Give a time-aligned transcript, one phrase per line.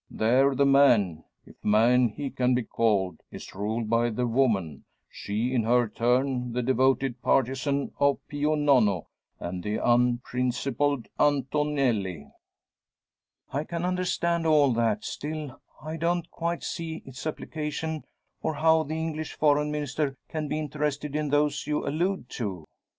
[0.09, 5.53] There the man if man he can be called is ruled by the woman; she
[5.53, 9.09] in her turn the devoted partisan of Pio Nono
[9.39, 12.31] and the unprincipled Antonelli."
[13.53, 18.03] "I can understand all that; still I don't quite see its application,
[18.41, 22.65] or how the English Foreign Minister can be interested in those you allude to?"